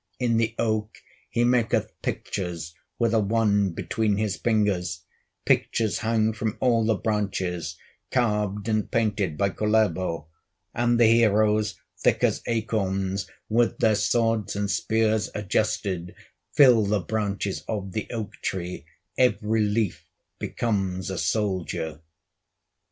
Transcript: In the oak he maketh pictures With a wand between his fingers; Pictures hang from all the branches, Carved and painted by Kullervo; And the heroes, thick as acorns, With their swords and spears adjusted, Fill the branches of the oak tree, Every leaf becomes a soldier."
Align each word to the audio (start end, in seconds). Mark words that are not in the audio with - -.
In 0.19 0.37
the 0.37 0.55
oak 0.57 0.97
he 1.29 1.43
maketh 1.43 1.91
pictures 2.01 2.73
With 2.97 3.13
a 3.13 3.19
wand 3.19 3.75
between 3.75 4.17
his 4.17 4.35
fingers; 4.35 5.01
Pictures 5.45 5.99
hang 5.99 6.33
from 6.33 6.57
all 6.59 6.83
the 6.83 6.95
branches, 6.95 7.77
Carved 8.09 8.67
and 8.67 8.89
painted 8.89 9.37
by 9.37 9.51
Kullervo; 9.51 10.25
And 10.73 10.99
the 10.99 11.05
heroes, 11.05 11.75
thick 12.03 12.23
as 12.23 12.41
acorns, 12.47 13.27
With 13.47 13.77
their 13.77 13.93
swords 13.93 14.55
and 14.55 14.71
spears 14.71 15.29
adjusted, 15.35 16.15
Fill 16.55 16.83
the 16.87 17.01
branches 17.01 17.63
of 17.67 17.91
the 17.91 18.07
oak 18.09 18.33
tree, 18.41 18.87
Every 19.19 19.61
leaf 19.61 20.07
becomes 20.39 21.11
a 21.11 21.19
soldier." 21.19 22.01